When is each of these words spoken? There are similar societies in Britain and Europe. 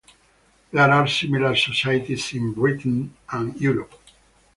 There 0.71 0.91
are 0.91 1.05
similar 1.05 1.55
societies 1.55 2.33
in 2.33 2.53
Britain 2.53 3.15
and 3.29 3.55
Europe. 3.61 3.93